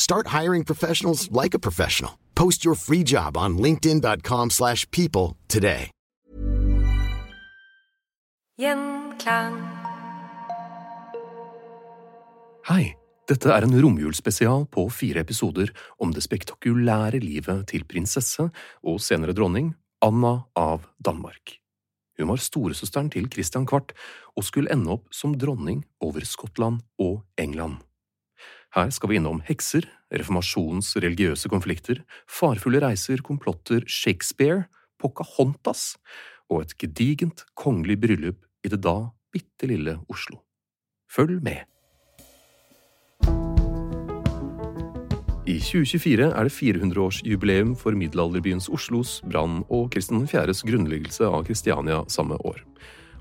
[0.00, 2.12] Start hiring professionals like a professional.
[2.34, 5.90] Post your free job on linkedin.com/people slash people today.
[8.60, 9.56] Gjenklang.
[12.68, 12.94] Hei,
[13.28, 18.50] dette er en romjulsspesial på fire episoder om det spektakulære livet til prinsesse
[18.84, 21.56] og senere dronning Anna av Danmark.
[22.18, 23.92] Hun var storesøsteren til Christian Kvart
[24.36, 27.80] og skulle ende opp som dronning over Skottland og England.
[28.70, 34.68] Her skal vi innom hekser, reformasjonens religiøse konflikter, farfulle reiser, komplotter, Shakespeare,
[35.00, 35.96] Pocahontas
[36.50, 40.38] og et gedigent kongelig bryllup i det da bitte lille Oslo.
[41.10, 41.66] Følg med.
[45.50, 52.04] I 2024 er det 400-årsjubileum for middelalderbyens Oslos brann og Kristian 4.s grunnleggelse av Kristiania
[52.12, 52.62] samme år.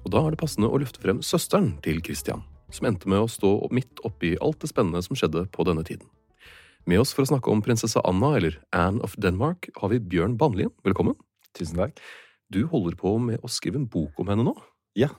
[0.04, 2.44] Og da er det passende å løfte frem søsteren til Kristian,
[2.76, 6.08] som endte med å stå midt oppi alt det spennende som skjedde på denne tiden.
[6.90, 10.38] Med oss for å snakke om prinsesse Anna, eller Anne of Denmark, har vi Bjørn
[10.40, 10.72] Bannlien.
[10.86, 11.18] Velkommen.
[11.58, 12.00] Tusen takk.
[12.50, 14.56] Du holder på med å skrive en bok om henne nå.
[14.98, 15.12] Ja.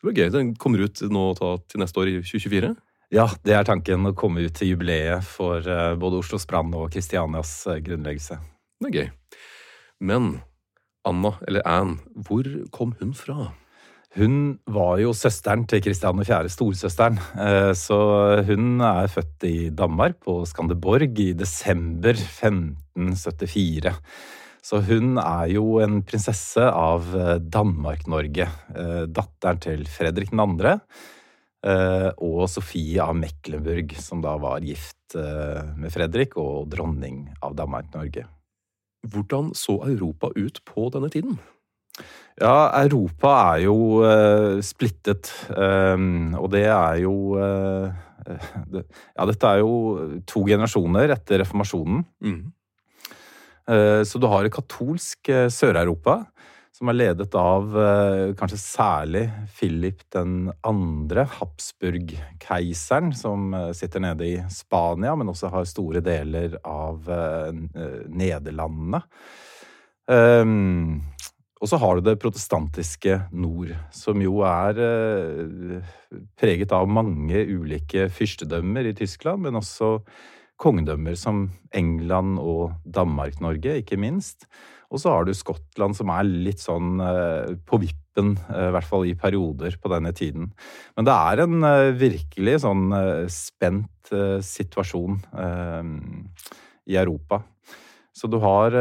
[0.00, 0.32] Det blir gøy.
[0.34, 2.72] Den kommer ut nå ta, til neste år i 2024.
[3.14, 6.88] ja, det er tanken å komme ut til jubileet for eh, både Oslos brann og
[6.94, 8.40] Kristianias eh, grunnleggelse.
[8.82, 9.38] Det er gøy.
[10.02, 10.32] Men
[11.06, 13.52] Anna, eller Anne, hvor kom hun fra?
[14.12, 17.16] Hun var jo søsteren til Kristian 4., storesøsteren.
[17.40, 17.96] Eh, Så
[18.44, 23.94] hun er født i Danmark, på Skanderborg, i desember 1574.
[24.62, 28.46] Så hun er jo en prinsesse av eh, Danmark-Norge.
[28.76, 30.78] eh, Datteren til Fredrik 2.
[31.64, 38.24] eh, og Sofie av Mecklenburg, som da var gift med Fredrik og dronning av Danmark-Norge.
[39.04, 41.38] Hvordan så Europa ut på denne tiden?
[42.40, 47.92] Ja, Europa er jo uh, splittet, Um, og det er jo uh,
[48.72, 48.84] det,
[49.16, 52.04] Ja, dette er jo to generasjoner etter reformasjonen.
[53.62, 56.16] Eh, så du har et katolsk Sør-Europa,
[56.74, 57.74] som er ledet av
[58.38, 59.22] kanskje særlig
[59.54, 67.06] Philip den andre, Habsburg-keiseren, som sitter nede i Spania, men også har store deler av
[68.10, 69.02] Nederlandene.
[70.10, 71.02] Ehm,
[71.62, 75.92] og så har du det protestantiske nord, som jo er eh,
[76.38, 80.00] preget av mange ulike fyrstedømmer i Tyskland, men også
[80.62, 84.48] kongedømmer som England og Danmark-Norge, ikke minst.
[84.90, 88.90] Og så har du Skottland, som er litt sånn eh, på vippen, eh, i hvert
[88.90, 90.50] fall i perioder på denne tiden.
[90.98, 92.88] Men det er en virkelig sånn
[93.30, 94.10] spent
[94.42, 95.20] situasjon
[96.90, 97.38] i Europa.
[98.12, 98.74] Så du har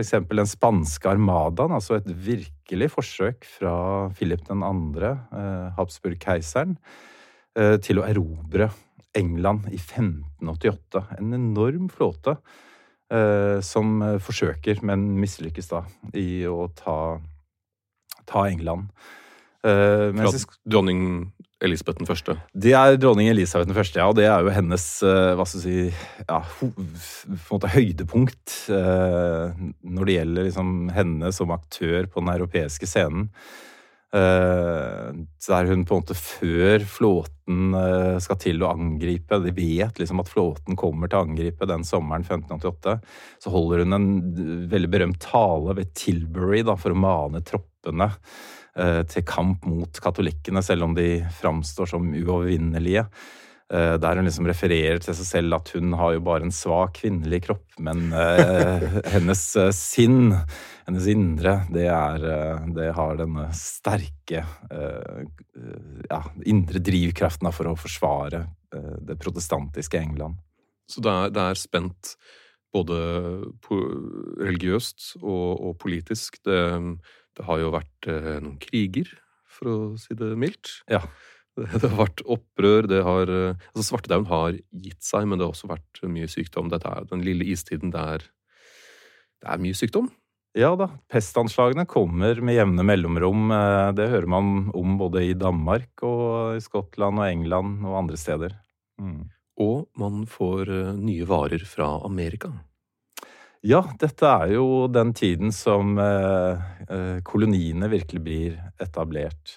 [0.00, 3.74] eksempel den spanske armadaen, altså et virkelig forsøk fra
[4.16, 4.56] Philip 2.,
[5.04, 6.76] eh, Habsburg-keiseren,
[7.56, 8.70] eh, til å erobre
[9.14, 11.04] England i 1588.
[11.18, 12.36] En enorm flåte
[13.10, 15.84] eh, som forsøker, men mislykkes da,
[16.14, 16.98] i å ta,
[18.26, 18.90] ta England.
[19.64, 20.32] Eh, Fra
[20.68, 21.32] dronning
[21.66, 22.36] Elisabeth den første.
[22.52, 25.64] det er dronning Elisabeth den første, ja, og det er jo hennes eh, hva skal
[25.64, 25.76] si,
[26.24, 32.34] ja, på en måte høydepunkt eh, når det gjelder liksom henne som aktør på den
[32.36, 33.30] europeiske scenen.
[34.14, 37.72] Der hun på en måte før flåten
[38.22, 42.22] skal til å angripe De vet liksom at flåten kommer til å angripe den sommeren
[42.22, 42.94] 1588.
[43.42, 44.06] Så holder hun en
[44.70, 48.12] veldig berømt tale ved Tilbury da, for å mane troppene
[48.74, 53.04] til kamp mot katolikkene, selv om de framstår som uovervinnelige.
[53.72, 56.98] Eh, der hun liksom refererer til seg selv at hun har jo bare en svak
[56.98, 59.40] kvinnelig kropp, men uh, hennes
[59.72, 60.34] sinn,
[60.84, 62.26] hennes indre, det er
[62.76, 68.44] Det har denne sterke ja, indre drivkraften for å forsvare
[69.00, 70.36] det protestantiske England.
[70.90, 72.14] Så det er, det er spent
[72.74, 72.98] både
[74.44, 76.40] religiøst og, og politisk.
[76.44, 76.58] Det,
[77.34, 78.08] det, har jo vært
[78.44, 79.08] noen kriger,
[79.54, 80.80] for å si det mildt.
[80.90, 81.04] Ja.
[81.54, 85.54] Det har vært opprør, det har eh, Altså, svartedauden har gitt seg, men det har
[85.54, 86.66] også vært mye sykdom.
[86.72, 88.24] Dette er den lille istiden der
[89.44, 90.08] det er mye sykdom.
[90.58, 90.88] Ja da.
[91.10, 93.50] Pestanslagene kommer med jevne mellomrom.
[93.54, 98.18] Eh, det hører man om både i Danmark og i Skottland og England og andre
[98.18, 98.58] steder.
[98.98, 99.26] Mm.
[99.62, 102.50] Og man får eh, nye varer fra Amerika.
[103.64, 105.96] Ja, dette er jo den tiden som
[107.24, 109.54] koloniene virkelig blir etablert.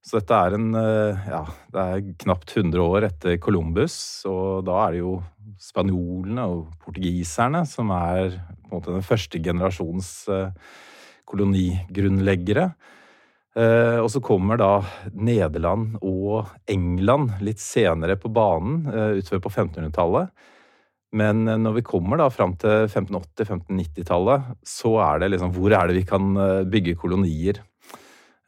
[0.00, 1.42] Så dette er en eh, Ja,
[1.72, 3.96] det er knapt 100 år etter Columbus,
[4.28, 5.18] og da er det jo
[5.60, 10.54] spanjolene og portugiserne som er på en måte den første generasjons eh,
[11.28, 12.70] kolonigrunnleggere.
[13.60, 14.70] Eh, og så kommer da
[15.12, 18.86] Nederland og England litt senere på banen,
[19.20, 20.32] utover på 1500-tallet.
[21.16, 25.96] Men når vi kommer da fram til 1580-1590-tallet, så er det liksom Hvor er det
[25.96, 26.36] vi kan
[26.70, 27.58] bygge kolonier?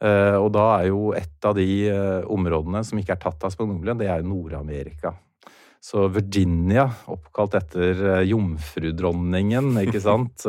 [0.03, 3.53] Eh, og da er jo et av de eh, områdene som ikke er tatt av
[3.53, 5.13] spanjolene, det er Nord-Amerika.
[5.83, 10.47] Så Virginia, oppkalt etter eh, jomfrudronningen, ikke sant,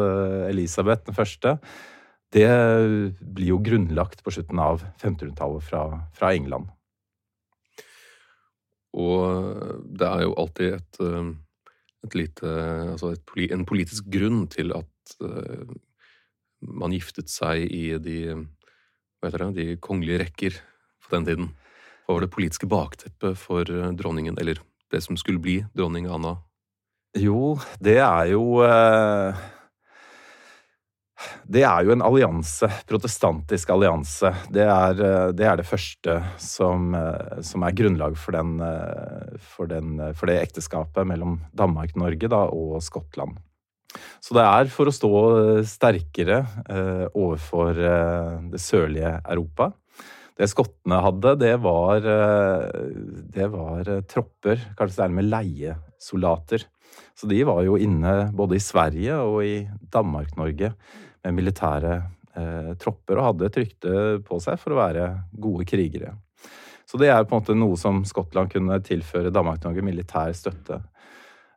[0.49, 1.59] Elisabeth den første,
[2.35, 2.49] det
[3.21, 5.85] blir jo grunnlagt på slutten av 1500-tallet fra,
[6.17, 6.67] fra, England.
[8.99, 10.99] Og det er jo alltid et,
[12.05, 12.51] et lite
[12.93, 15.17] Altså et, en politisk grunn til at
[16.65, 18.19] man giftet seg i de
[19.25, 20.57] det, de kongelige rekker
[21.05, 21.51] på den tiden.
[22.05, 24.61] Hva var det politiske bakteppet for eh, dronningen, eller
[24.93, 26.37] det som skulle bli dronning Anna?
[27.17, 29.45] Jo, det er jo eh,
[31.47, 32.69] Det er jo en allianse.
[32.89, 34.33] Protestantisk allianse.
[34.53, 36.93] Det er eh, det, er det første som,
[37.45, 38.59] som, er grunnlag for, den,
[39.55, 43.39] for, den, for det ekteskapet mellom Danmark-Norge og Skottland.
[44.23, 45.15] Så det er for å stå
[45.69, 49.71] sterkere eh, overfor eh, det sørlige Europa.
[50.35, 52.87] Det skottene hadde, det var, eh,
[53.37, 56.67] det var tropper, kanskje særlig med leiesoldater.
[57.15, 59.57] Så de var jo inne både i Sverige og i
[59.95, 60.73] Danmark-Norge
[61.33, 61.95] militære
[62.37, 65.09] eh, tropper og hadde et rykte på seg for å være
[65.41, 66.17] gode krigere.
[66.85, 70.83] Så det er på en måte noe som Skottland kunne tilføre Danmark-Norge, militær støtte.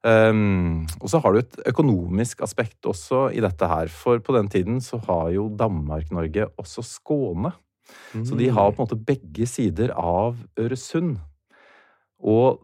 [0.08, 3.92] Um, og så har du et økonomisk aspekt også i dette her.
[3.92, 7.52] For på den tiden så har jo Danmark-Norge også Skåne.
[8.14, 8.24] Mm.
[8.28, 11.18] Så de har på en måte begge sider av Øresund.
[12.24, 12.64] Og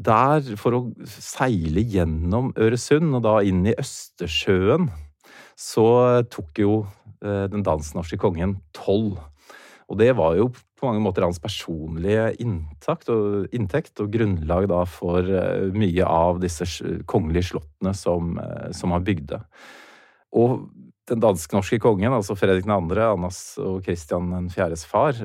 [0.00, 4.88] der, for å seile gjennom Øresund, og da inn i Østersjøen,
[5.60, 5.86] så
[6.32, 6.72] tok jo
[7.20, 9.18] eh, den dansk-norske kongen tolv.
[9.90, 10.48] Og det var jo
[10.80, 16.40] på mange måter hans personlige inntakt og, inntekt, og grunnlag da for eh, mye av
[16.42, 16.66] disse
[17.10, 19.42] kongelige slottene som, eh, som han bygde.
[20.40, 20.62] Og
[21.10, 25.18] den dansk-norske kongen, altså Fredrik 2., Annas og Kristian 4.s far,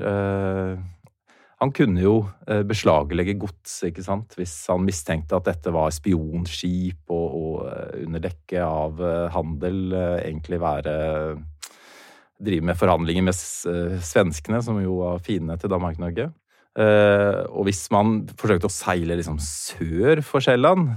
[1.62, 2.16] han kunne jo
[2.48, 8.24] eh, beslaglegge gods, ikke sant, hvis han mistenkte at dette var spionskip og, og under
[8.26, 9.00] dekke av
[9.32, 10.96] handel egentlig være
[12.36, 13.38] drive med forhandlinger med
[13.72, 16.32] eh, svenskene, som jo var fiendene til Danmark-Norge.
[16.76, 20.90] Og hvis man forsøkte å seile liksom sør for Sjælland,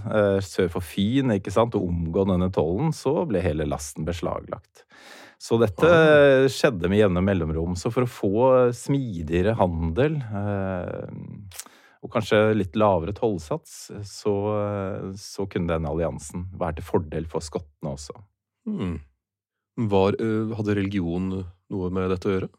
[0.43, 4.83] sør for Fyn, ikke sant, og omgå denne tollen, så ble hele lasten beslaglagt.
[5.39, 6.45] Så dette ah.
[6.51, 7.77] skjedde med jevne mellomrom.
[7.79, 11.07] Så for å få smidigere handel uh,
[11.99, 14.33] og kanskje litt lavere tollsats, så,
[15.19, 18.15] så, kunne denne alliansen være til fordel for skottene også.
[18.69, 18.93] Mm.
[19.91, 22.49] Var, eh, hadde religion noe med dette å gjøre?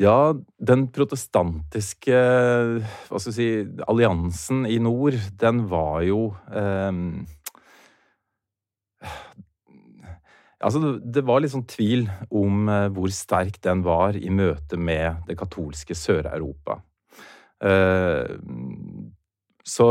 [0.00, 0.16] Ja,
[0.58, 2.16] den protestantiske
[3.06, 3.48] hva skal vi si,
[3.86, 6.90] alliansen i nord, den var jo eh,
[10.64, 15.26] Altså, det var litt sånn tvil om eh, hvor sterk den var i møte med
[15.28, 16.78] det katolske Sør-Europa.
[17.64, 18.32] Eh,
[19.64, 19.88] så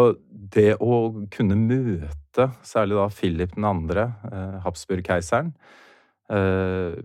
[0.54, 0.98] det å
[1.34, 5.56] kunne møte særlig da Philip 2., eh, Habsburg-keiseren,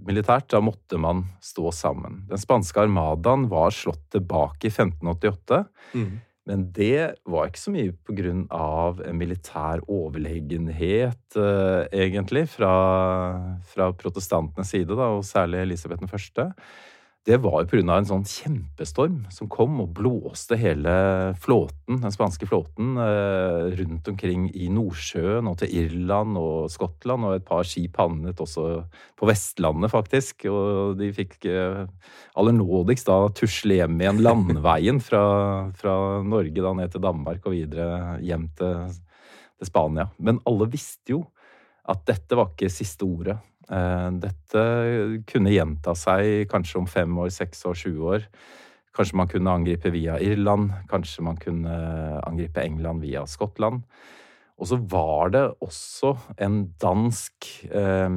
[0.07, 0.47] militært.
[0.49, 2.21] Da måtte man stå sammen.
[2.31, 5.59] Den spanske armadaen var slått tilbake i 1588.
[5.99, 6.15] Mm.
[6.49, 12.73] Men det var ikke så mye på grunn av en militær overlegenhet, eh, egentlig, fra,
[13.69, 16.49] fra protestantenes side, da, og særlig Elisabeth den første
[17.29, 17.99] det var jo pga.
[17.99, 20.93] en sånn kjempestorm som kom og blåste hele
[21.37, 27.27] flåten, den spanske flåten eh, rundt omkring i Nordsjøen og til Irland og Skottland.
[27.29, 28.65] Og et par skip havnet også
[29.19, 30.47] på Vestlandet, faktisk.
[30.49, 31.85] Og de fikk eh,
[32.33, 35.23] aller nådigst da tusle hjem igjen landveien fra,
[35.77, 38.89] fra Norge da ned til Danmark og videre hjem til,
[39.61, 40.09] til Spania.
[40.17, 41.27] Men alle visste jo
[41.89, 43.37] at dette var ikke siste ordet.
[43.69, 44.63] Eh, dette
[45.29, 48.29] kunne gjenta seg kanskje om fem år, seks år, sju år.
[48.97, 51.75] Kanskje man kunne angripe via Irland, kanskje man kunne
[52.27, 53.85] angripe England via Skottland.
[54.59, 58.11] Og så var det også en dansk, eh,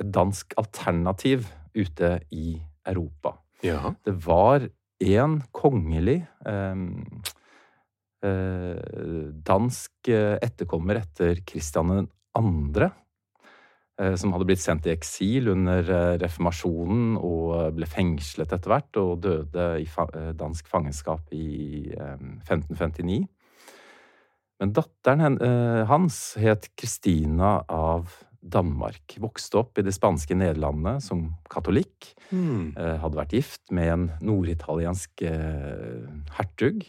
[0.00, 2.56] et dansk alternativ ute i
[2.86, 3.36] Europa.
[3.62, 3.94] Ja.
[4.04, 4.66] Det var
[5.04, 6.74] en kongelig eh,
[9.44, 13.03] dansk etterkommer etter Kristian 2 Eh,
[14.18, 19.22] som hadde blitt sendt i eksil under eh, reformasjonen og ble fengslet etter hvert, og
[19.22, 23.22] døde i eh, dansk fangenskap i 1559.
[24.62, 25.36] Men datteren
[25.90, 29.16] hans het Kristina av Danmark.
[29.20, 32.12] Vokste opp i det spanske Nederlandet som katolikk.
[32.30, 32.70] Mm.
[33.02, 35.26] Hadde vært gift med en norditaliensk
[36.38, 36.86] hertug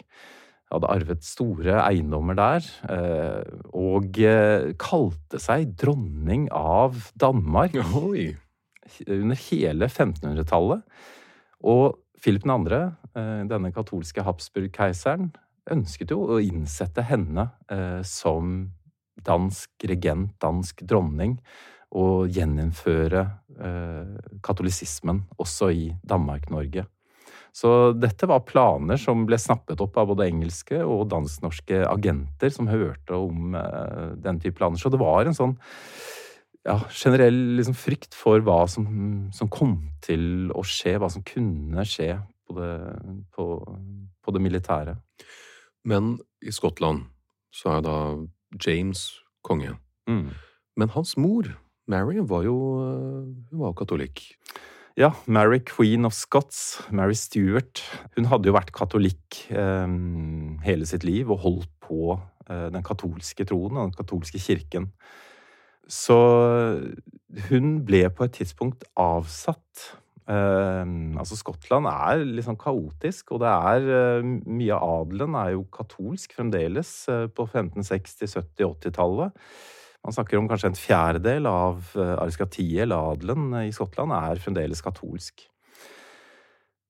[0.73, 3.43] hadde arvet store eiendommer der, eh,
[3.75, 8.31] og eh, kalte seg dronning av Danmark Oi.
[9.05, 10.81] under hele 1500-tallet.
[11.65, 12.57] Og Philip 2.,
[13.15, 15.31] eh, denne katolske Habsburg-keiseren,
[15.71, 17.47] ønsket jo å innsette henne
[18.05, 18.51] som
[19.25, 21.39] dansk regent, dansk dronning,
[21.97, 23.23] og gjeninnføre
[24.45, 26.85] katolisismen også i Danmark-Norge.
[27.55, 32.67] Så dette var planer som ble snappet opp av både engelske og dansk-norske agenter som
[32.67, 34.81] hørte om uh, den type planer.
[34.81, 35.55] Så det var en sånn
[36.65, 38.85] ja, generell liksom, frykt for hva som,
[39.35, 42.73] som, kom til å skje, hva som kunne skje på det,
[43.37, 43.47] på,
[44.19, 44.97] på det militære.
[45.87, 47.05] Men i Skottland
[47.55, 47.97] så er da
[48.65, 49.07] James
[49.45, 49.77] konge.
[50.09, 50.33] Mm.
[50.75, 51.47] Men hans mor,
[51.87, 52.57] Mary, var jo,
[53.47, 54.25] hun var jo katolikk.
[54.95, 57.81] Ja, Mary Queen of Scots, Mary Stuart.
[58.15, 59.95] Hun hadde jo vært katolikk eh,
[60.63, 64.87] hele sitt liv og holdt på eh, den katolske troen og den katolske kirken.
[65.91, 66.15] Så
[67.49, 69.83] hun ble på et tidspunkt avsatt.
[70.31, 70.87] Eh,
[71.19, 75.67] altså, Skottland er litt sånn kaotisk, og det er eh, Mye av adelen er jo
[75.75, 79.43] katolsk fremdeles eh, på 1560-, 70-, 80-tallet.
[80.05, 84.83] Man snakker om kanskje en fjerdedel av ariskatiet aristokratiet, eller adelen, i Skottland er fremdeles
[84.85, 85.47] katolsk.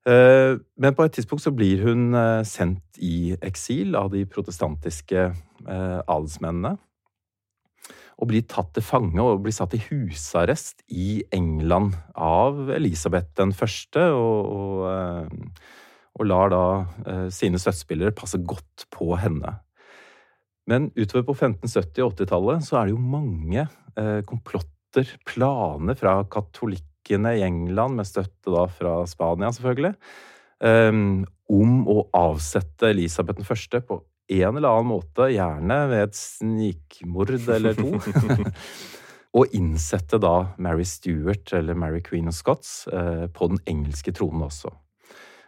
[0.05, 5.29] Eh, men på et tidspunkt så blir hun eh, sendt i eksil av de protestantiske
[5.65, 6.75] adelsmennene.
[8.19, 13.55] Og blir tatt til fange og blir satt i husarrest i England av Elisabeth den
[13.55, 14.03] første.
[14.12, 15.50] Og, og,
[16.19, 16.65] og lar da
[17.34, 19.57] sine støttespillere passe godt på henne.
[20.69, 23.67] Men utover på 1570- og 80-tallet så er det jo mange
[24.00, 29.93] eh, komplotter, planer fra katolikkene i England, med støtte da fra Spania, selvfølgelig,
[30.65, 31.00] eh,
[31.55, 37.36] om å avsette Elisabeth den første på en eller annen måte, gjerne ved et snikmord
[37.38, 37.91] eller to.
[39.36, 44.48] og innsette da Mary Stuart, eller Mary Queen of Scots, eh, på den engelske tronen
[44.48, 44.72] også.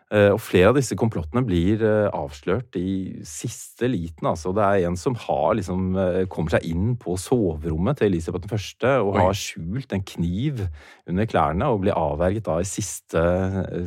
[0.07, 4.29] Eh, og flere av disse komplottene blir eh, avslørt i siste liten.
[4.29, 4.53] altså.
[4.55, 8.87] Det er en som har liksom, eh, kommer seg inn på soverommet til Elisabeth 1.
[9.03, 9.25] og Oi.
[9.25, 10.63] har skjult en kniv
[11.11, 13.19] under klærne og blir avverget da i siste,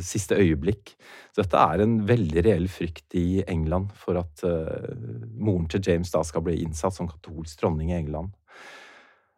[0.05, 0.93] siste, øyeblikk.
[1.33, 4.91] Så dette er en veldig reell frykt i England for at uh,
[5.39, 8.35] moren til James da skal bli innsatt som katolsk dronning i England.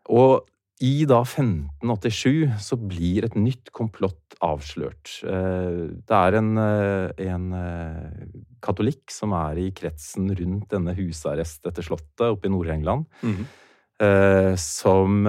[0.09, 0.41] Og
[0.83, 5.13] i da 1587 så blir et nytt komplott avslørt.
[5.23, 8.25] Eh, det er en, eh, en eh,
[8.63, 13.05] katolikk som er i kretsen rundt denne husarrest etter slottet oppe i Nord-England.
[13.23, 13.51] Mm -hmm.
[14.57, 15.23] Som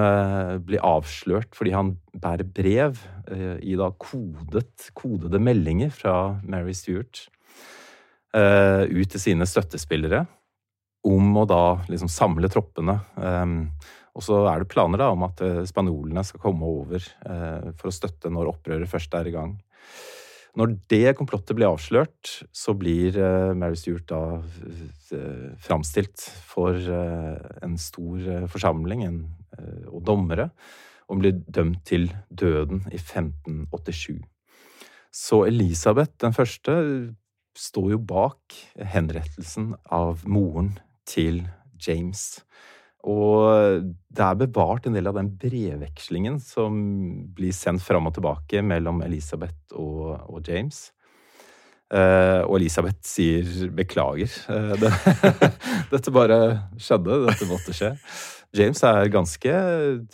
[0.67, 2.99] blir avslørt fordi han bærer brev
[3.63, 7.29] i da kodet, kodede meldinger fra Mary Stuart
[8.35, 10.27] ut til sine støttespillere
[11.05, 12.99] om å da liksom samle troppene.
[14.15, 17.91] Og så er det planer da om at eh, spanjolene skal komme over eh, for
[17.91, 19.57] å støtte når opprøret først er i gang.
[20.55, 24.21] Når det komplottet blir avslørt, så blir eh, Mary Stuart da
[25.63, 29.05] framstilt for en stor forsamling
[29.87, 30.49] og dommere.
[31.07, 34.19] og blir dømt til døden i 1587.
[35.13, 36.73] Så Elisabeth den første
[37.55, 40.73] står jo bak henrettelsen av moren
[41.09, 41.43] til
[41.85, 42.43] James.
[43.05, 46.77] Og det er bevart en del av den brevvekslingen som
[47.37, 50.87] blir sendt fram og tilbake mellom Elisabeth og, og James.
[51.93, 54.33] Uh, og Elisabeth sier beklager.
[54.49, 54.91] Uh, det,
[55.93, 56.39] dette bare
[56.81, 57.21] skjedde.
[57.29, 57.93] Dette måtte skje.
[58.55, 59.53] James er ganske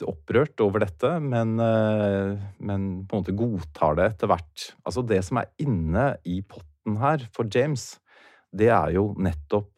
[0.09, 4.67] opprørt over dette, men, uh, men på en måte godtar det etter hvert.
[4.83, 7.95] Altså, det som er inne i potten her for James,
[8.51, 9.71] det er jo nettopp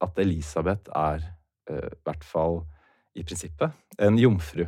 [0.00, 1.22] at Elisabeth er
[1.70, 2.56] i hvert fall
[3.14, 4.64] i prinsippet en jomfru.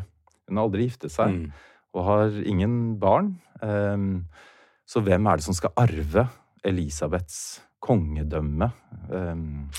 [0.46, 1.46] Hun har aldri giftet seg mm.
[1.96, 3.34] og har ingen barn.
[3.62, 4.26] Um,
[4.86, 6.26] så hvem er det som skal arve
[6.66, 8.68] Elisabeths kongedømme.
[9.10, 9.70] Um,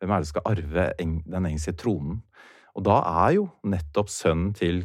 [0.00, 2.22] hvem er det som skal arve den engelske tronen?
[2.78, 4.84] Og da er jo nettopp sønnen til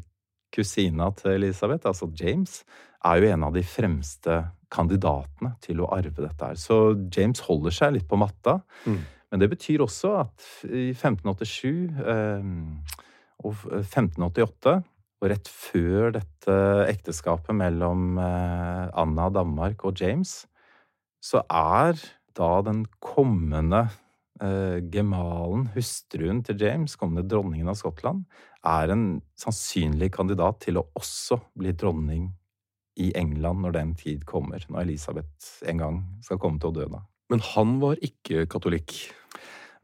[0.56, 2.64] kusina til Elisabeth, altså James,
[3.06, 4.40] er jo en av de fremste
[4.74, 6.58] kandidatene til å arve dette her.
[6.60, 8.58] Så James holder seg litt på matta.
[8.88, 9.04] Mm.
[9.36, 12.60] Men det betyr også at i 1587 ehm,
[13.44, 14.76] og 1588
[15.20, 16.54] og rett før dette
[16.88, 20.46] ekteskapet mellom eh, Anna av Danmark og James,
[21.20, 22.00] så er
[22.40, 23.82] da den kommende
[24.40, 28.24] eh, gemalen, hustruen til James, kommende dronningen av Skottland,
[28.64, 29.04] er en
[29.36, 32.30] sannsynlig kandidat til å også bli dronning
[33.04, 36.88] i England når den tid kommer, når Elisabeth en gang skal komme til å dø
[36.96, 37.04] da.
[37.32, 38.96] Men han var ikke katolikk?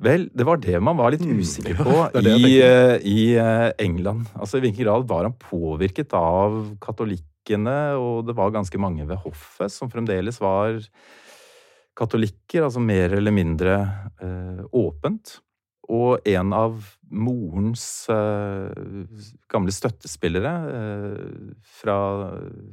[0.01, 3.69] Vel, det var det man var litt mm, usikker på mm, i, uh, i uh,
[3.81, 4.29] England.
[4.33, 9.21] Altså I hvilken grad var han påvirket av katolikkene, og det var ganske mange ved
[9.25, 10.81] hoffet som fremdeles var
[11.97, 13.77] katolikker, altså mer eller mindre
[14.21, 15.37] eh, åpent.
[15.91, 16.77] Og en av
[17.11, 17.83] morens
[18.13, 19.03] eh,
[19.51, 21.97] gamle støttespillere eh, fra,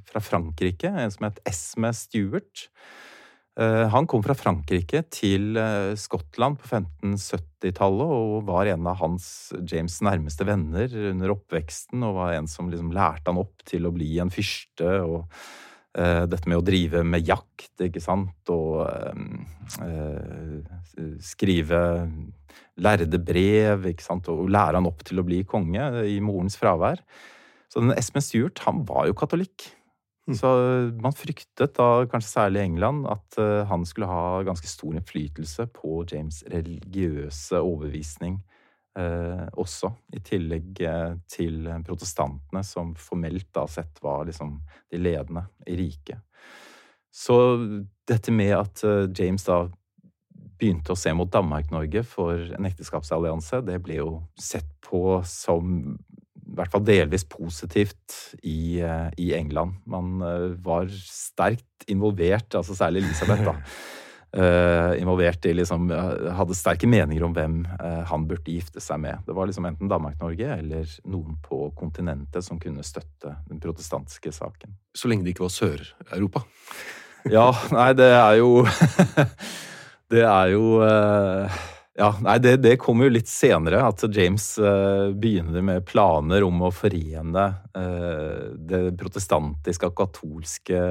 [0.06, 3.17] fra, Frankrike, en som het Esme Stewart, eh,
[3.58, 9.24] han kom fra Frankrike til eh, Skottland på 1570-tallet og var en av hans
[9.66, 13.94] James' nærmeste venner under oppveksten, og var en som liksom lærte han opp til å
[13.94, 14.92] bli en fyrste.
[15.02, 15.24] og
[15.98, 20.62] uh, dette med å drive med jakt, ikke sant, og uh,
[21.18, 21.80] skrive
[22.78, 27.02] lærde brev, ikke sant, og lære han opp til å bli konge i morens fravær.
[27.68, 29.66] Så den Espen Stuart, han var jo katolikk.
[30.28, 30.36] Mm.
[30.36, 30.48] Så
[31.00, 35.68] man fryktet da, kanskje særlig i England, at uh, han skulle ha ganske stor innflytelse
[35.72, 38.36] på James' religiøse overbevisning
[38.98, 39.90] eh, også.
[40.12, 44.56] I tillegg eh, til protestantene, som formelt da sett var liksom
[44.90, 46.24] de ledende i riket.
[47.10, 47.38] Så
[48.08, 49.64] dette med at eh, James da
[50.58, 55.98] begynte å se mot Danmark-Norge for en ekteskapsallianse, det ble jo sett på som
[56.48, 59.78] i hvert fall delvis positivt i, eh, i England.
[59.86, 60.18] Man
[60.64, 63.56] var sterkt involvert, altså særlig Elisabeth, da.
[64.28, 65.86] Uh, involvert i liksom
[66.36, 69.22] Hadde sterke meninger om hvem uh, han burde gifte seg med.
[69.24, 74.76] Det var liksom enten Danmark-Norge eller noen på kontinentet som kunne støtte den protestantiske saken.
[74.92, 76.44] Så lenge det ikke var Sør-Europa?
[77.32, 78.52] ja, nei, det er jo
[80.12, 81.58] Det er jo uh,
[81.98, 84.52] ja, nei, det, det kommer jo litt senere, at James
[85.18, 90.82] begynner med planer om å forene det protestantiske og katolske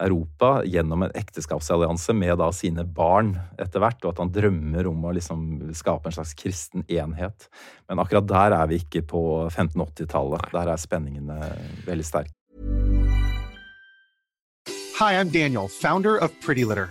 [0.00, 5.04] Europa gjennom en ekteskapsallianse med da sine barn etter hvert, og at han drømmer om
[5.04, 7.48] å liksom skape en slags kristen enhet.
[7.88, 10.48] Men akkurat der er vi ikke på 1580-tallet.
[10.54, 11.52] Der er spenningene
[11.86, 12.32] veldig sterke.
[14.98, 16.90] Hi, I'm Daniel, founder of Pretty Litter.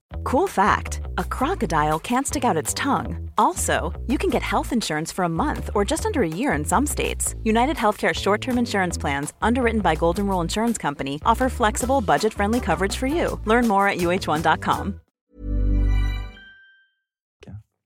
[0.23, 3.29] Cool fact a crocodile can't stick out its tongue.
[3.37, 6.65] Also, you can get health insurance for a month or just under a year in
[6.65, 7.35] some states.
[7.43, 12.33] United Healthcare short term insurance plans, underwritten by Golden Rule Insurance Company, offer flexible, budget
[12.33, 13.39] friendly coverage for you.
[13.45, 14.99] Learn more at uh1.com.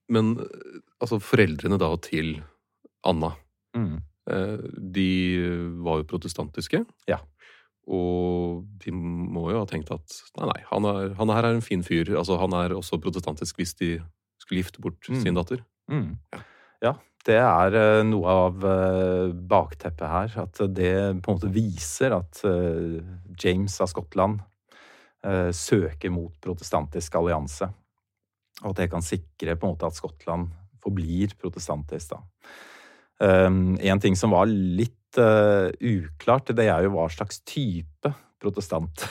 [0.08, 0.36] Men
[1.02, 2.42] altså, foreldrene da til
[3.04, 3.32] Anna,
[3.76, 3.96] Mm.
[4.30, 4.58] eh,
[4.94, 5.08] de
[5.82, 6.84] var jo protestantiske.
[7.08, 7.16] Ja.
[7.86, 11.62] Og de må jo ha tenkt at nei, nei, han, er, han her er en
[11.64, 12.10] fin fyr.
[12.18, 13.92] Altså, han er også protestantisk hvis de
[14.42, 15.20] skulle gifte bort Mm.
[15.22, 15.62] sin datter.
[15.90, 16.16] Mm.
[16.82, 16.96] Ja,
[17.26, 20.34] det er eh, noe av eh, bakteppet her.
[20.42, 22.98] At det på en måte viser at eh,
[23.42, 24.42] James av Skottland
[25.56, 27.66] søker mot protestantisk allianse.
[28.62, 32.12] Og at det kan sikre på en måte at Skottland forblir protestantisk.
[32.12, 32.20] da.
[33.18, 39.04] Um, en ting som var litt eh, uklart, det er jo hva slags type protestant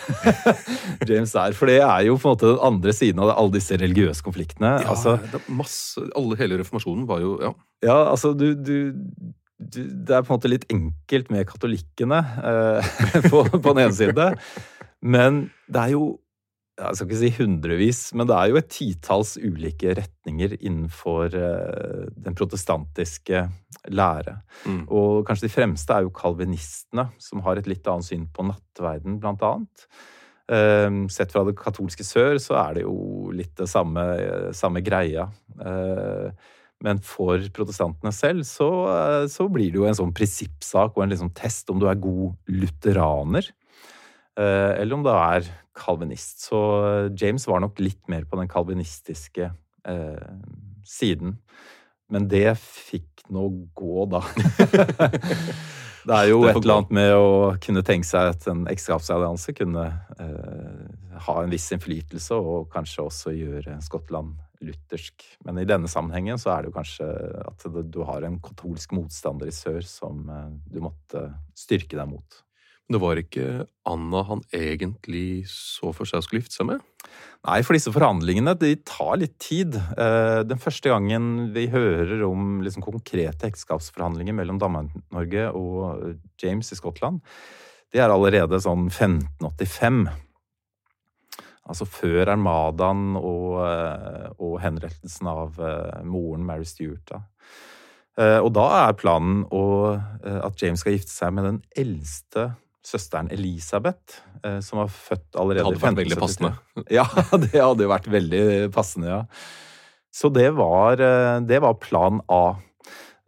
[1.10, 1.56] James er.
[1.58, 4.76] For det er jo på en måte den andre siden av alle disse religiøse konfliktene.
[4.84, 7.52] Ja, altså, masse, alle, Hele reformasjonen var jo ja.
[7.86, 8.94] ja, altså du, du,
[9.58, 12.94] du Det er på en måte litt enkelt med katolikkene uh,
[13.32, 14.30] på, på den ene side.
[15.06, 16.06] Men det er jo
[16.76, 22.02] jeg skal ikke si hundrevis, men det er jo et titalls ulike retninger innenfor eh,
[22.26, 23.46] den protestantiske
[23.96, 24.36] lære.
[24.68, 24.82] Mm.
[24.92, 29.22] Og kanskje de fremste er jo kalvinistene, som har et litt annet syn på nattverden,
[29.24, 29.88] blant annet.
[30.52, 34.06] Eh, sett fra det katolske sør så er det jo litt det samme,
[34.58, 35.30] samme greia.
[35.56, 36.52] Eh,
[36.84, 41.14] men for protestantene selv så, eh, så blir det jo en sånn prinsippsak og en
[41.14, 43.48] liksom test om du er god lutheraner.
[44.39, 46.45] Eh, Eller om det er kalvinist.
[46.48, 49.50] Så eh, James var nok litt mer på den kalvinistiske
[49.88, 50.30] eh,
[50.86, 51.38] siden.
[52.12, 54.21] Men det fikk nå gå, da.
[56.06, 57.30] det er jo Det et eller annet med å
[57.63, 59.86] kunne tenke seg at en ekteskapsallianse kunne
[60.21, 60.84] eh,
[61.26, 65.26] ha en viss innflytelse, og kanskje også gjøre Skottland luthersk.
[65.45, 67.10] Men i denne sammenhengen så er det jo kanskje
[67.41, 72.44] at du har en katolsk motstander i sør som eh, du måtte styrke deg mot.
[72.86, 73.45] Men det var ikke
[73.89, 76.84] Anna han egentlig så for seg å skulle gifte seg med?
[77.45, 79.74] Nei, for disse forhandlingene de tar litt tid.
[79.78, 86.78] Eh, Den første gangen vi hører om liksom konkrete ekteskapsforhandlinger mellom Danmark-Norge og James i
[86.78, 87.21] Skottland,
[87.93, 90.06] det er allerede sånn 1585.
[91.65, 97.06] Altså før Armadaen og, eh, og henrettelsen av eh, moren Mary Stuart.
[97.10, 97.24] Da.
[98.17, 102.52] Eh, Og da er planen å, eh, at James skal gifte seg med den eldste
[102.86, 106.54] søsteren Elisabeth, eh, som var født allerede Det hadde vært veldig passende.
[107.00, 107.06] Ja,
[107.41, 108.45] det hadde vært veldig
[108.76, 109.21] passende, ja.
[110.15, 112.45] Så det var, eh, det var plan A.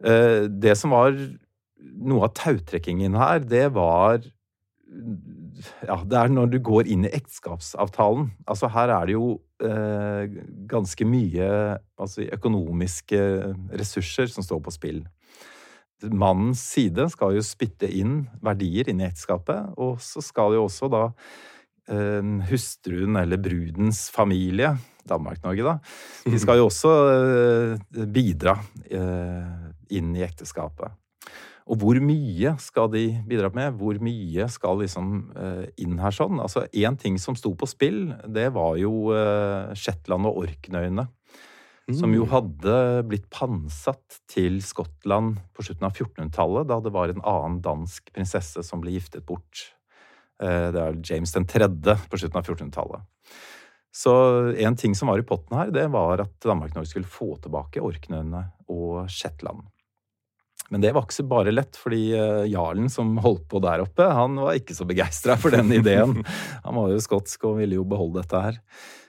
[0.04, 1.16] Eh, Det som var
[1.98, 4.22] noe av tautrekkingen her, det var
[5.84, 8.30] ja, det er når du går inn i ekteskapsavtalen.
[8.48, 9.28] Altså her er det jo
[9.64, 10.38] eh,
[10.70, 11.48] ganske mye
[11.98, 13.20] altså, økonomiske
[13.76, 15.02] ressurser som står på spill.
[16.06, 20.90] Mannens side skal jo spytte inn verdier inn i ekteskapet, og så skal jo også
[20.92, 21.02] da
[21.90, 24.76] eh, hustruen eller brudens familie,
[25.08, 25.74] Danmark-Norge da,
[26.28, 30.94] de skal jo også eh, bidra eh, inn i ekteskapet.
[31.68, 33.74] Og hvor mye skal de bidra med?
[33.76, 35.18] Hvor mye skal liksom
[35.76, 36.38] inn her sånn?
[36.40, 39.12] Altså, én ting som sto på spill, det var jo
[39.76, 41.04] Shetland og Orknøyene.
[41.96, 42.72] Som jo hadde
[43.08, 48.60] blitt pantsatt til Skottland på slutten av 1400-tallet, da det var en annen dansk prinsesse
[48.66, 49.70] som ble giftet bort.
[50.42, 53.08] Eh, det er James den tredje på slutten av 1400-tallet.
[53.94, 54.12] Så
[54.60, 58.44] en ting som var i potten her, det var at Danmark-Norge skulle få tilbake Orknøyene
[58.68, 59.64] og Shetland.
[60.68, 64.04] Men det var ikke så bare lett, fordi eh, jarlen som holdt på der oppe,
[64.12, 66.20] han var ikke så begeistra for den ideen.
[66.66, 68.58] Han var jo skotsk og ville jo beholde dette her.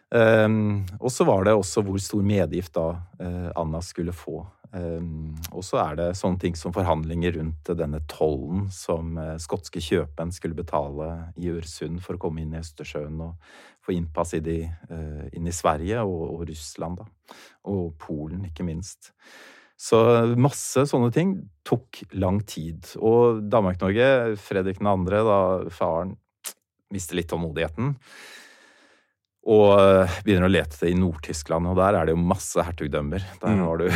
[0.10, 4.42] Um, og så var det også hvor stor medgift da uh, Anna skulle få.
[4.70, 9.82] Um, og så er det sånne ting som forhandlinger rundt denne tollen som uh, skotske
[9.82, 11.10] kjøpmenn skulle betale
[11.42, 13.54] i Øresund for å komme inn i Østersjøen og
[13.86, 14.60] få innpass i de,
[14.92, 17.40] uh, inn i Sverige og, og Russland, da.
[17.70, 19.14] Og Polen, ikke minst.
[19.80, 20.02] Så
[20.36, 22.84] masse sånne ting tok lang tid.
[22.98, 25.40] Og Danmark-Norge, Fredrik 2., da
[25.72, 26.18] faren
[26.92, 27.94] mister litt tålmodigheten.
[29.48, 33.24] Og eh, begynner å lete i Nord-Tyskland, og der er det jo masse hertugdømmer.
[33.40, 33.62] Der Mm.
[33.64, 33.88] har du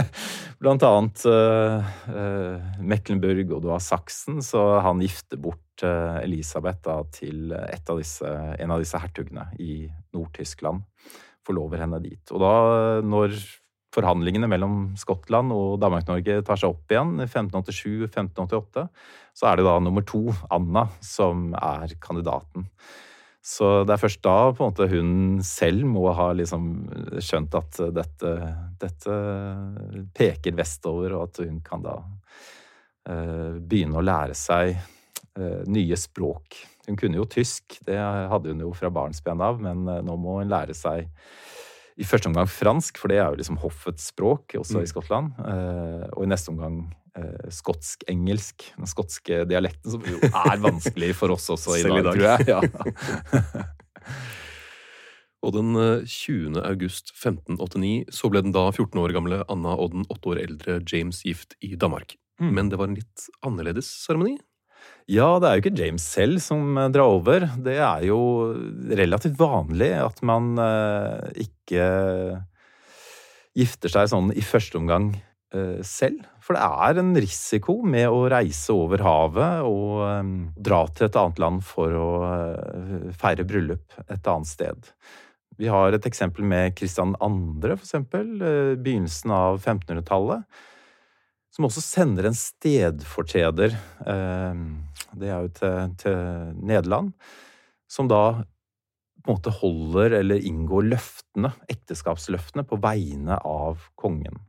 [0.62, 6.82] blant annet uh, uh, Mecklenburg, og du har Saksen, så han gifter bort uh, Elisabeth
[6.84, 8.26] da, til av disse,
[8.58, 10.82] en av disse hertugene i Nord-Tyskland.
[11.46, 12.20] Forlover henne dit.
[12.34, 12.52] Og da,
[13.06, 13.38] når
[13.94, 18.84] forhandlingene mellom Skottland og Danmark-Norge tar seg opp igjen i 1587-1588,
[19.34, 22.68] så er det da nummer to, Anna, som er kandidaten.
[23.40, 25.12] Så det er først da på en måte hun
[25.44, 26.64] selv må ha liksom
[27.24, 28.32] skjønt at dette,
[28.82, 29.14] dette
[30.16, 36.60] peker vestover, og at hun kan da uh, begynne å lære seg uh, nye språk.
[36.84, 40.42] Hun kunne jo tysk, det hadde hun jo fra barnsben av, men uh, nå må
[40.42, 41.08] hun lære seg
[42.00, 44.84] i første omgang fransk, for det er jo liksom hoffets språk også mm.
[44.84, 45.32] i Skottland.
[46.14, 46.78] og i neste omgang
[47.50, 48.68] skotsk-engelsk.
[48.76, 52.46] Den skotske dialekten, som jo er vanskelig for oss også i dag, tror jeg.
[52.50, 53.70] Ja.
[55.40, 55.72] Og den
[56.04, 56.58] 20.
[56.58, 60.42] Eh, august 1589 så ble den da 14 år gamle Anna og den 8 år
[60.42, 62.16] eldre James gift i Danmark.
[62.40, 62.52] Mm.
[62.56, 64.36] Men det var en litt annerledes seremoni?
[65.10, 67.48] Ja, det er jo ikke James selv som eh, drar over.
[67.56, 68.20] Det er jo
[69.00, 71.88] relativt vanlig at man eh, ikke
[73.56, 75.29] gifter seg sånn i første omgang Eh,
[75.86, 76.26] selv.
[76.44, 81.18] For det er en risiko med å reise over havet og um, dra til et
[81.20, 84.90] annet land for å uh, feire bryllup et annet sted.
[85.60, 87.26] Vi har et eksempel med Kristian 2.,
[87.74, 88.30] for eksempel,
[88.80, 90.46] begynnelsen av 1500-tallet,
[91.52, 93.74] som også sender en stedfortreder,
[94.06, 97.10] det er jo til, til Nederland,
[97.90, 98.22] som da
[99.20, 104.40] på en måte holder eller inngår løftene, ekteskapsløftene, på vegne av kongen.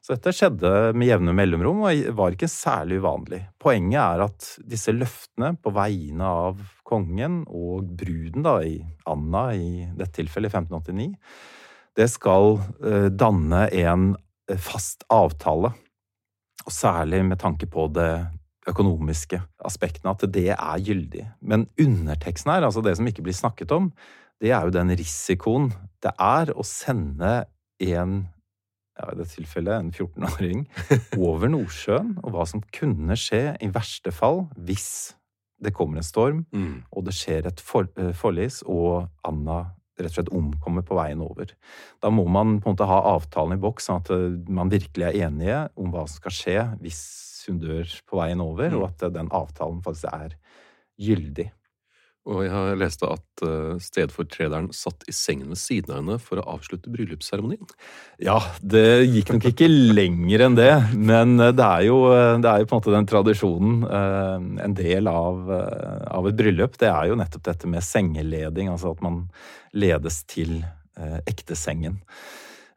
[0.00, 3.42] Så dette skjedde med jevne mellomrom og var ikke særlig uvanlig.
[3.60, 8.80] Poenget er at disse løftene på vegne av kongen og bruden, da, i
[9.10, 11.10] Anna i dette tilfellet, i 1589,
[12.00, 12.56] det skal
[12.86, 14.10] eh, danne en
[14.50, 15.74] eh, fast avtale.
[16.66, 18.12] Og særlig med tanke på det
[18.70, 21.26] økonomiske aspektene, at det er gyldig.
[21.40, 23.88] Men underteksten her, altså det som ikke blir snakket om,
[24.40, 27.44] det er jo den risikoen det er å sende
[27.84, 28.22] en
[29.00, 30.66] ja, i dette tilfellet en 14-åring,
[31.30, 34.90] over Nordsjøen, og hva som kunne skje i verste fall hvis
[35.60, 36.88] det kommer en storm, mm.
[36.96, 39.62] og det skjer et for, uh, forlis, og Anna
[40.00, 41.50] rett og slett omkommer på veien over.
[42.00, 45.10] Da må man på en måte ha avtalen i boks, sånn at uh, man virkelig
[45.10, 47.02] er enige om hva som skal skje hvis
[47.48, 48.78] hun dør på veien over, mm.
[48.80, 50.36] og at uh, den avtalen faktisk er
[51.00, 51.50] gyldig.
[52.28, 56.40] Og jeg har lest at uh, stedfortrederen satt i sengen ved siden av henne for
[56.40, 57.64] å avslutte bryllupsseremonien.
[58.20, 62.50] Ja, det gikk nok ikke lenger enn det, men eh, det er jo, eh, det
[62.50, 63.78] er jo på en måte den tradisjonen.
[64.60, 68.68] En del av, av, et bryllup, det er jo nettopp dette med sengeleding.
[68.72, 69.22] Altså at man
[69.72, 70.60] ledes til
[71.00, 72.02] ektesengen.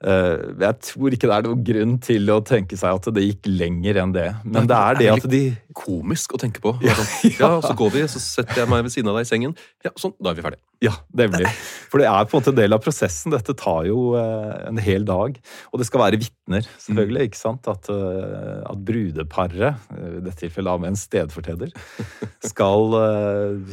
[0.04, 3.48] Eh, jeg tror ikke det er noen grunn til å tenke seg at det gikk
[3.48, 4.28] lenger enn det.
[4.44, 6.76] Men det er det at de Komisk å tenke på.
[6.86, 6.94] Ja,
[7.40, 9.56] ja, så går vi, så setter jeg meg ved siden av deg i sengen.
[9.82, 10.62] Ja, sånn, da er vi ferdige.
[10.84, 11.48] Ja, nemlig.
[11.90, 13.34] For det er på en måte en del av prosessen.
[13.34, 15.40] Dette tar jo eh, en hel dag.
[15.72, 17.24] Og det skal være vitner, selvfølgelig.
[17.24, 17.30] Mm.
[17.32, 17.70] ikke sant?
[17.72, 21.74] At, eh, at brudeparet, i dette tilfellet med en stedfortreder,
[22.52, 23.00] skal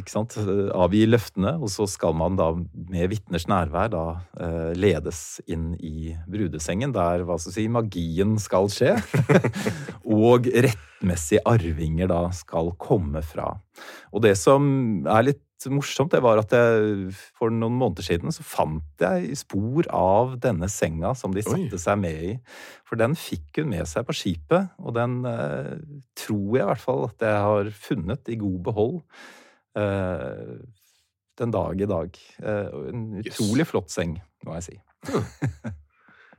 [0.00, 0.38] ikke sant,
[0.72, 1.56] avgi løftene.
[1.60, 4.06] Og så skal man da med vitners nærvær da
[4.78, 8.96] ledes inn i brudesengen, der hva skal si, magien skal skje.
[10.26, 13.52] og rettmessige arvinger da skal komme fra.
[14.12, 18.44] Og det som er litt morsomt, det var at jeg for noen måneder siden så
[18.46, 21.82] fant jeg spor av denne senga som de satte Oi.
[21.82, 22.32] seg med i.
[22.88, 25.76] For den fikk hun med seg på skipet, og den eh,
[26.18, 29.00] tror jeg i hvert fall at jeg har funnet i god behold.
[29.78, 30.56] Eh,
[31.40, 32.18] den dag i dag.
[32.42, 33.70] Eh, en utrolig yes.
[33.72, 34.80] flott seng, må jeg si.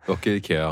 [0.02, 0.72] Det var ikke Ikea?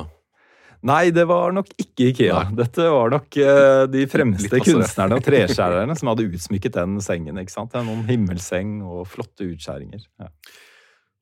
[0.89, 2.37] Nei, det var nok ikke Ikea.
[2.39, 2.55] Nei.
[2.61, 7.41] Dette var nok uh, de fremste kunstnerne og treskjærerne som hadde utsmykket den sengen.
[7.41, 7.75] ikke sant?
[7.75, 10.05] Noen himmelseng og flotte utskjæringer.
[10.21, 10.31] Ja.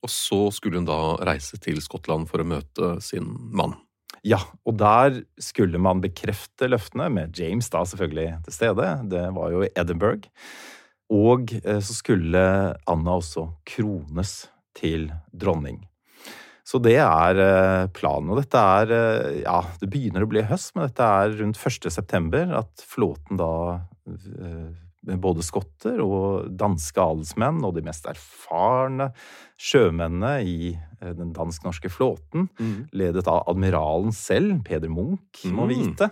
[0.05, 3.73] Og så skulle hun da reise til Skottland for å møte sin mann.
[4.27, 8.91] Ja, og der skulle man bekrefte løftene, med James da selvfølgelig til stede.
[9.09, 10.29] Det var jo i Edinburgh.
[11.09, 12.47] Og uh, så skulle
[12.85, 14.43] Anna også krones
[14.77, 15.81] til dronning.
[16.67, 18.33] Så det er eh, planen.
[18.33, 21.87] Og dette er eh, Ja, det begynner å bli høst, men dette er rundt 1.
[21.93, 23.53] september at flåten da
[24.09, 24.67] eh,
[25.07, 29.13] både skotter og danske adelsmenn og de mest erfarne
[29.55, 32.89] sjømennene i den dansk-norske flåten, mm.
[32.97, 35.71] ledet av admiralen selv, Peder Munch, må mm.
[35.71, 36.09] vite.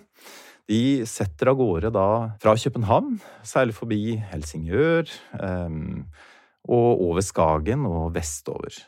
[0.72, 2.08] De setter av gårde da
[2.40, 8.80] fra København, seiler forbi Helsingør og over Skagen og vestover.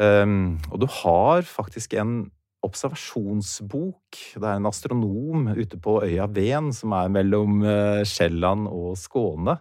[0.00, 2.30] Um, og du har faktisk en
[2.64, 4.18] observasjonsbok.
[4.36, 9.58] Det er en astronom ute på øya Ven, som er mellom uh, Sjælland og Skåne.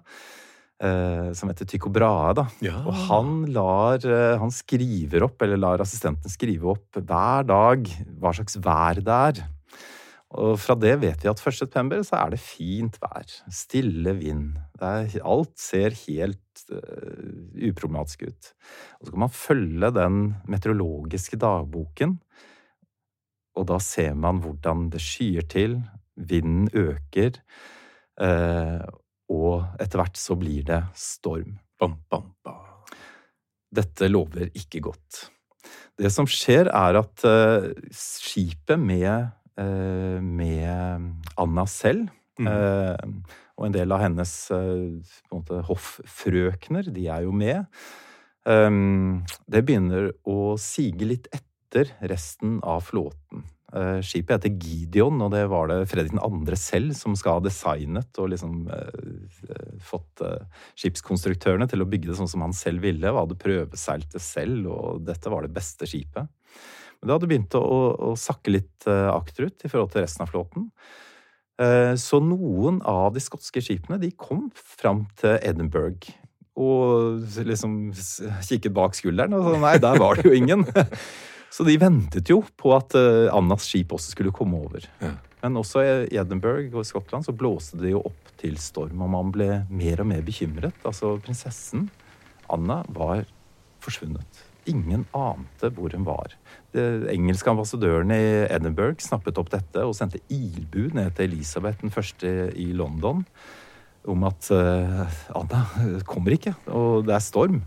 [0.80, 2.34] Uh, som heter Tycho Brahe.
[2.40, 2.46] Da.
[2.64, 2.78] Ja.
[2.88, 8.36] Og han lar uh, Han skriver opp, eller lar assistenten skrive opp hver dag hva
[8.36, 9.42] slags vær det er.
[10.38, 11.56] Og fra det vet vi at 1.
[11.58, 13.26] september så er det fint vær.
[13.50, 14.60] Stille vind.
[14.78, 18.52] Er, alt ser helt uh, uproblematisk ut.
[19.00, 20.20] Og så kan man følge den
[20.52, 22.20] meteorologiske dagboken,
[23.58, 25.80] og da ser man hvordan det skyer til,
[26.30, 27.42] vinden øker,
[28.22, 28.86] uh,
[29.34, 31.58] og etter hvert så blir det storm.
[31.80, 32.94] Bam, bam, bam.
[33.74, 35.26] Dette lover ikke godt.
[36.00, 42.08] Det som skjer, er at uh, skipet med med Anna selv.
[42.40, 42.48] Mm.
[42.48, 47.66] Eh, og en del av hennes eh, hofffrøkner, de er jo med.
[48.50, 53.44] Det begynner å sige litt etter resten av flåten.
[54.02, 56.56] Skipet heter Gideon, og det var det Fredrik 2.
[56.58, 58.64] selv som skal ha designet og liksom
[59.86, 60.24] fått
[60.80, 64.72] skipskonstruktørene til å bygge det sånn som han selv ville, og hadde prøveseilt det selv,
[64.72, 66.32] og dette var det beste skipet.
[67.00, 67.62] Men det hadde begynt å,
[68.12, 70.68] å sakke litt uh, akterut i forhold til resten av flåten.
[71.60, 76.12] Uh, så noen av de skotske skipene de kom fram til Edinburgh.
[76.60, 80.66] Og liksom kikket bak skulderen, og så nei, der var det jo ingen.
[81.56, 84.84] så de ventet jo på at uh, Annas skip også skulle komme over.
[85.00, 85.16] Ja.
[85.40, 89.32] Men også i Edinburgh og Skottland så blåste det jo opp til storm, og man
[89.36, 90.76] ble mer og mer bekymret.
[90.88, 91.88] Altså, prinsessen
[92.52, 93.24] Anna var
[93.84, 94.49] forsvunnet.
[94.70, 96.36] Ingen ante hvor hun var.
[96.76, 101.94] Den engelske ambassadøren i Edinburgh snappet opp dette og sendte ilbud ned til Elisabeth den
[101.94, 103.26] første i London
[104.10, 105.64] om at uh, Anna
[106.08, 107.64] kommer ikke, og det er storm.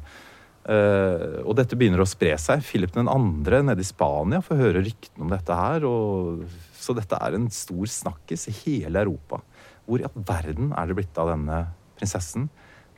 [0.63, 2.63] Uh, og dette begynner å spre seg.
[2.65, 3.03] Philip 2.
[3.03, 5.87] nede i Spania får høre ryktene om dette her.
[5.89, 6.45] Og,
[6.79, 9.43] så dette er en stor snakkis i hele Europa.
[9.87, 11.65] Hvor i all verden er det blitt av denne
[11.99, 12.49] prinsessen?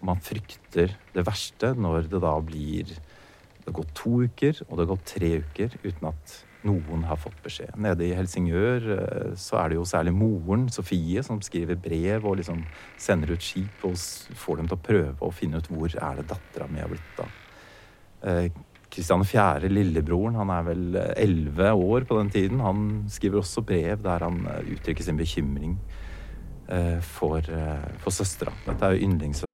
[0.04, 2.92] Man frykter det verste når det da blir
[3.64, 6.34] det har gått to uker, og det har gått tre uker uten at
[6.68, 7.72] noen har fått beskjed.
[7.80, 12.38] Nede i Helsingør eh, så er det jo særlig moren, Sofie, som skriver brev og
[12.40, 12.60] liksom
[13.00, 13.96] sender ut skip og
[14.40, 17.24] får dem til å prøve å finne ut hvor er det dattera mi har blitt
[17.24, 17.40] av.
[18.92, 22.64] Kristian eh, 4., lillebroren, han er vel eh, elleve år på den tiden.
[22.64, 24.44] Han skriver også brev der han
[24.76, 25.78] uttrykker sin bekymring
[27.04, 27.44] for,
[28.00, 28.54] for søstera.
[28.64, 29.53] Dette er jo yndlingssøstera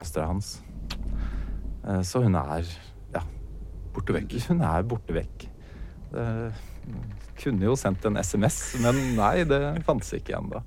[0.00, 0.62] Hans.
[1.86, 2.66] Eh, så hun er
[3.14, 3.22] ja,
[3.94, 4.36] borte vekk.
[4.48, 5.46] Hun er borte vekk.
[6.10, 6.24] Det
[7.40, 10.64] kunne jo sendt en SMS, men nei, det fantes ikke ennå.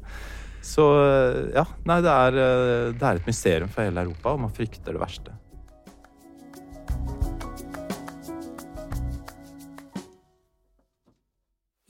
[0.64, 4.46] Så eh, ja, nei, det er, eh, det er et mysterium for hele Europa, og
[4.46, 5.36] man frykter det verste.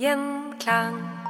[0.02, 1.23] Gjenklang